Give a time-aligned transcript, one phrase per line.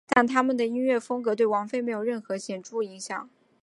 [0.07, 3.29] 但他们的音乐风格对王菲没有任何显着影响。